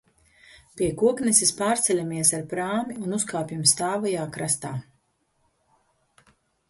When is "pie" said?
0.79-0.87